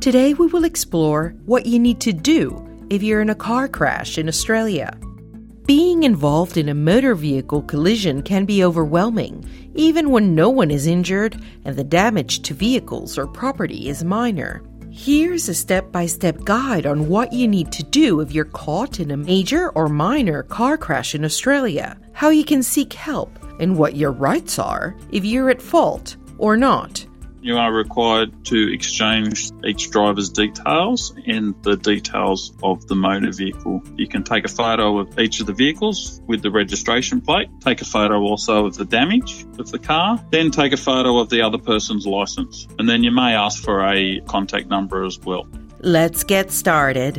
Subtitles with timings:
[0.00, 4.16] Today, we will explore what you need to do if you're in a car crash
[4.16, 4.98] in Australia.
[5.66, 10.86] Being involved in a motor vehicle collision can be overwhelming, even when no one is
[10.86, 14.62] injured and the damage to vehicles or property is minor.
[14.90, 19.00] Here's a step by step guide on what you need to do if you're caught
[19.00, 23.76] in a major or minor car crash in Australia, how you can seek help, and
[23.76, 27.04] what your rights are if you're at fault or not.
[27.42, 33.82] You are required to exchange each driver's details and the details of the motor vehicle.
[33.96, 37.80] You can take a photo of each of the vehicles with the registration plate, take
[37.80, 41.40] a photo also of the damage of the car, then take a photo of the
[41.40, 42.68] other person's license.
[42.78, 45.48] And then you may ask for a contact number as well.
[45.78, 47.16] Let's get started.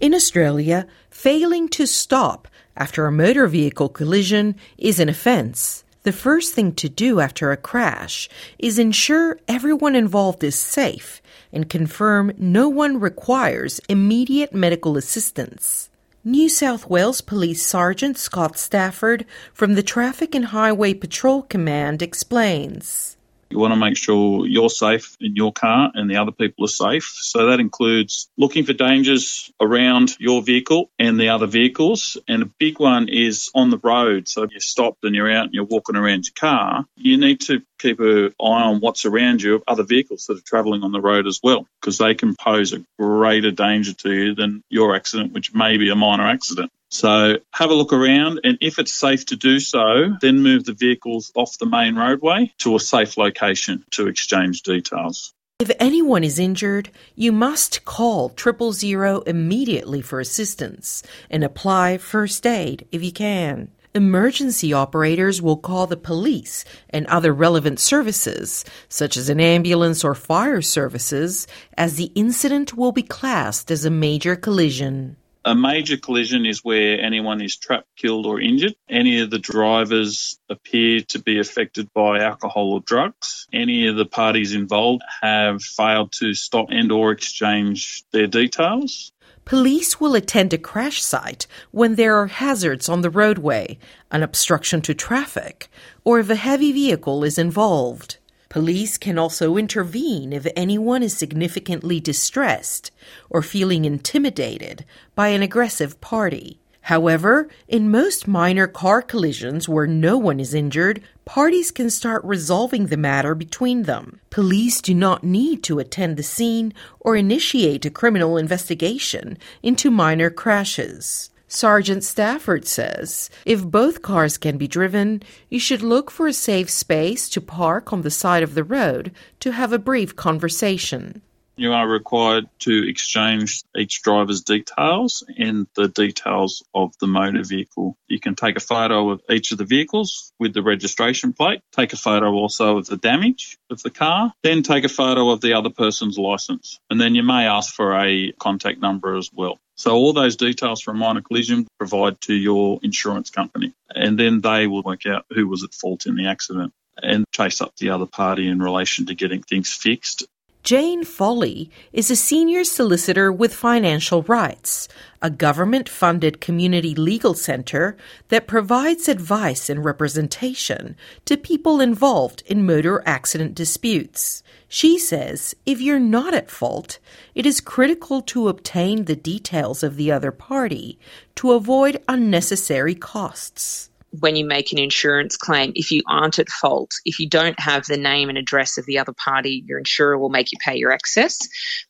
[0.00, 5.83] In Australia, failing to stop after a motor vehicle collision is an offence.
[6.04, 8.28] The first thing to do after a crash
[8.58, 15.88] is ensure everyone involved is safe and confirm no one requires immediate medical assistance.
[16.22, 23.16] New South Wales Police Sergeant Scott Stafford from the Traffic and Highway Patrol Command explains.
[23.54, 26.68] You want to make sure you're safe in your car and the other people are
[26.68, 27.04] safe.
[27.04, 32.18] So that includes looking for dangers around your vehicle and the other vehicles.
[32.26, 34.26] And a big one is on the road.
[34.26, 37.42] So if you're stopped and you're out and you're walking around your car, you need
[37.42, 40.90] to keep an eye on what's around you of other vehicles that are travelling on
[40.90, 44.96] the road as well, because they can pose a greater danger to you than your
[44.96, 46.72] accident, which may be a minor accident.
[46.94, 50.74] So have a look around, and if it's safe to do so, then move the
[50.74, 55.34] vehicles off the main roadway to a safe location to exchange details.
[55.58, 62.46] If anyone is injured, you must call triple zero immediately for assistance and apply first
[62.46, 63.72] aid if you can.
[63.92, 70.14] Emergency operators will call the police and other relevant services, such as an ambulance or
[70.14, 75.16] fire services, as the incident will be classed as a major collision.
[75.46, 78.74] A major collision is where anyone is trapped, killed, or injured.
[78.88, 83.46] Any of the drivers appear to be affected by alcohol or drugs.
[83.52, 89.12] Any of the parties involved have failed to stop and or exchange their details.
[89.44, 93.78] Police will attend a crash site when there are hazards on the roadway,
[94.10, 95.68] an obstruction to traffic,
[96.04, 98.16] or if a heavy vehicle is involved.
[98.54, 102.92] Police can also intervene if anyone is significantly distressed
[103.28, 104.84] or feeling intimidated
[105.16, 106.60] by an aggressive party.
[106.82, 112.86] However, in most minor car collisions where no one is injured, parties can start resolving
[112.86, 114.20] the matter between them.
[114.30, 120.30] Police do not need to attend the scene or initiate a criminal investigation into minor
[120.30, 121.30] crashes.
[121.54, 126.68] Sergeant Stafford says if both cars can be driven, you should look for a safe
[126.68, 131.22] space to park on the side of the road to have a brief conversation.
[131.56, 137.96] You are required to exchange each driver's details and the details of the motor vehicle.
[138.08, 141.92] You can take a photo of each of the vehicles with the registration plate, take
[141.92, 145.52] a photo also of the damage of the car, then take a photo of the
[145.52, 146.80] other person's license.
[146.90, 149.60] And then you may ask for a contact number as well.
[149.76, 154.66] So all those details from minor collision provide to your insurance company and then they
[154.66, 156.72] will work out who was at fault in the accident
[157.02, 160.26] and chase up the other party in relation to getting things fixed.
[160.64, 164.88] Jane Foley is a senior solicitor with Financial Rights,
[165.20, 170.96] a government funded community legal center that provides advice and representation
[171.26, 174.42] to people involved in motor accident disputes.
[174.66, 176.98] She says if you're not at fault,
[177.34, 180.98] it is critical to obtain the details of the other party
[181.34, 183.90] to avoid unnecessary costs
[184.20, 187.86] when you make an insurance claim, if you aren't at fault, if you don't have
[187.86, 190.92] the name and address of the other party, your insurer will make you pay your
[190.92, 191.38] excess.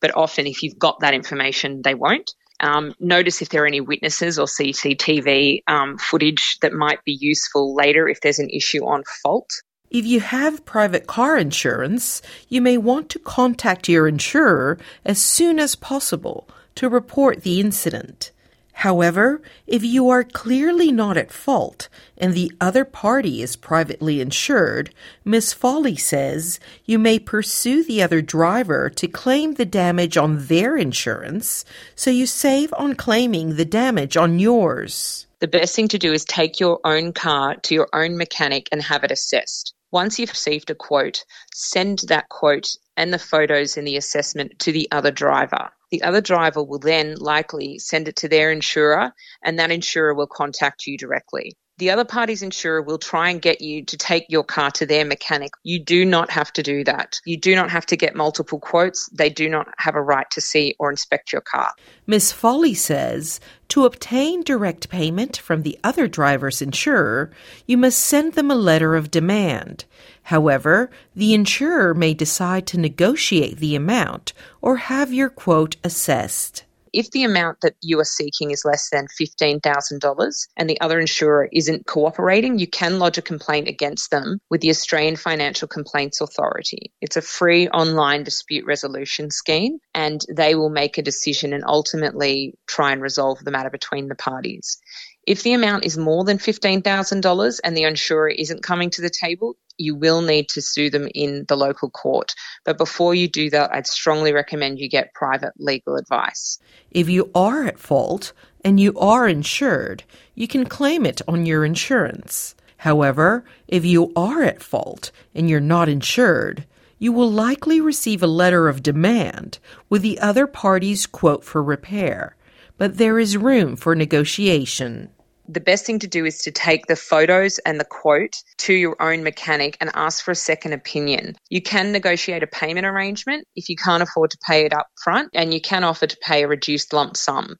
[0.00, 2.31] But often, if you've got that information, they won't.
[2.61, 7.75] Um, notice if there are any witnesses or CCTV um, footage that might be useful
[7.75, 9.50] later if there's an issue on fault.
[9.91, 15.59] If you have private car insurance, you may want to contact your insurer as soon
[15.59, 18.31] as possible to report the incident.
[18.79, 21.88] However, if you are clearly not at fault
[22.19, 24.93] and the other party is privately insured,
[25.25, 25.53] Ms.
[25.53, 31.65] Foley says you may pursue the other driver to claim the damage on their insurance
[31.94, 35.27] so you save on claiming the damage on yours.
[35.38, 38.82] The best thing to do is take your own car to your own mechanic and
[38.82, 39.73] have it assessed.
[39.93, 41.25] Once you've received a quote,
[41.55, 45.70] send that quote and the photos in the assessment to the other driver.
[45.94, 49.12] The other driver will then likely send it to their insurer,
[49.44, 51.56] and that insurer will contact you directly.
[51.79, 55.05] The other party's insurer will try and get you to take your car to their
[55.05, 55.52] mechanic.
[55.62, 57.20] You do not have to do that.
[57.25, 59.08] You do not have to get multiple quotes.
[59.11, 61.70] They do not have a right to see or inspect your car.
[62.08, 62.32] Ms.
[62.32, 63.38] Foley says
[63.69, 67.31] to obtain direct payment from the other driver's insurer,
[67.67, 69.85] you must send them a letter of demand.
[70.25, 74.32] However, the insurer may decide to negotiate the amount
[74.62, 76.65] or have your quote assessed.
[76.94, 81.49] If the amount that you are seeking is less than $15,000 and the other insurer
[81.53, 86.93] isn't cooperating, you can lodge a complaint against them with the Australian Financial Complaints Authority.
[87.00, 92.55] It's a free online dispute resolution scheme and they will make a decision and ultimately
[92.69, 94.79] try and resolve the matter between the parties.
[95.26, 99.56] If the amount is more than $15,000 and the insurer isn't coming to the table,
[99.79, 102.35] you will need to sue them in the local court.
[102.65, 106.59] But before you do that, I'd strongly recommend you get private legal advice.
[106.91, 108.32] If you are at fault
[108.65, 110.05] and you are insured,
[110.35, 112.55] you can claim it on your insurance.
[112.79, 116.67] However, if you are at fault and you're not insured,
[116.99, 122.37] you will likely receive a letter of demand with the other party's quote for repair,
[122.77, 125.09] but there is room for negotiation
[125.49, 128.96] the best thing to do is to take the photos and the quote to your
[129.00, 131.37] own mechanic and ask for a second opinion.
[131.49, 135.31] You can negotiate a payment arrangement if you can't afford to pay it up front,
[135.35, 137.56] and you can offer to pay a reduced lump sum.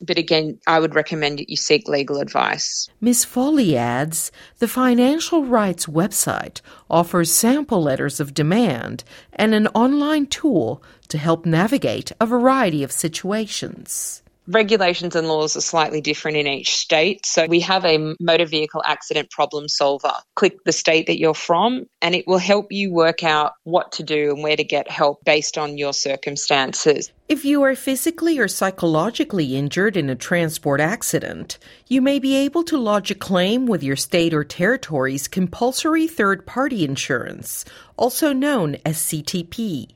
[0.00, 2.88] But again, I would recommend that you seek legal advice.
[3.00, 3.24] Ms.
[3.24, 6.60] Foley adds the Financial Rights website
[6.90, 12.90] offers sample letters of demand and an online tool to help navigate a variety of
[12.90, 17.24] situations regulations and laws are slightly different in each state.
[17.26, 20.12] So we have a motor vehicle accident problem solver.
[20.34, 24.02] Click the state that you're from and it will help you work out what to
[24.02, 27.10] do and where to get help based on your circumstances.
[27.26, 32.64] If you are physically or psychologically injured in a transport accident, you may be able
[32.64, 37.64] to lodge a claim with your state or territory's compulsory third party insurance,
[37.96, 39.93] also known as CTP.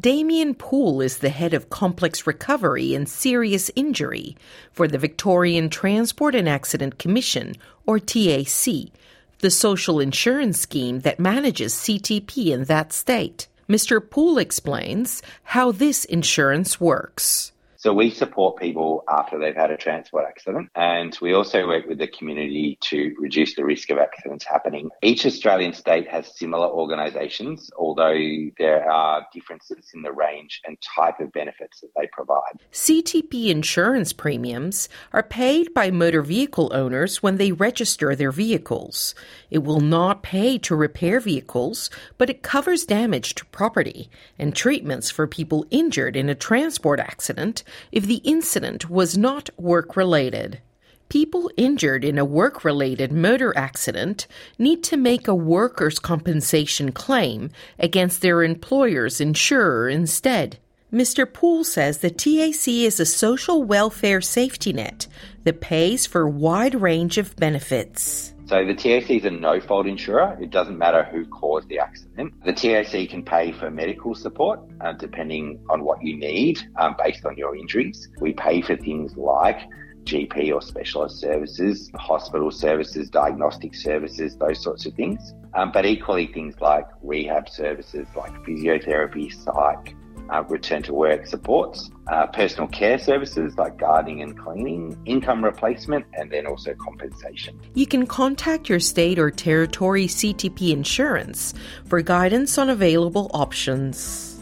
[0.00, 4.36] Damien Poole is the head of complex recovery and serious injury
[4.70, 8.92] for the Victorian Transport and Accident Commission, or TAC,
[9.40, 13.48] the social insurance scheme that manages CTP in that state.
[13.68, 14.00] Mr.
[14.00, 17.50] Poole explains how this insurance works.
[17.80, 21.98] So we support people after they've had a transport accident and we also work with
[21.98, 24.90] the community to reduce the risk of accidents happening.
[25.00, 28.18] Each Australian state has similar organisations, although
[28.58, 32.58] there are differences in the range and type of benefits that they provide.
[32.72, 39.14] CTP insurance premiums are paid by motor vehicle owners when they register their vehicles.
[39.52, 45.12] It will not pay to repair vehicles, but it covers damage to property and treatments
[45.12, 50.60] for people injured in a transport accident if the incident was not work related.
[51.08, 54.26] People injured in a work related motor accident
[54.58, 60.58] need to make a workers' compensation claim against their employer's insurer instead.
[60.92, 61.30] Mr.
[61.30, 65.06] Poole says the TAC is a social welfare safety net
[65.44, 68.34] that pays for a wide range of benefits.
[68.48, 70.38] So the TAC is a no fault insurer.
[70.40, 72.32] It doesn't matter who caused the accident.
[72.46, 77.26] The TAC can pay for medical support uh, depending on what you need um, based
[77.26, 78.08] on your injuries.
[78.22, 79.60] We pay for things like
[80.04, 85.34] GP or specialist services, hospital services, diagnostic services, those sorts of things.
[85.52, 89.94] Um, but equally, things like rehab services, like physiotherapy, psych,
[90.30, 96.04] uh, return to work supports, uh, personal care services like gardening and cleaning, income replacement,
[96.14, 97.58] and then also compensation.
[97.74, 101.54] You can contact your state or territory CTP insurance
[101.86, 104.34] for guidance on available options.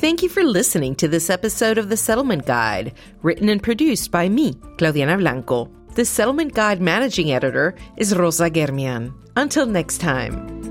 [0.00, 4.30] Thank you for listening to this episode of The Settlement Guide, written and produced by
[4.30, 5.70] me, Claudianna Blanco.
[5.94, 9.12] The Settlement Guide managing editor is Rosa Germian.
[9.36, 10.69] Until next time.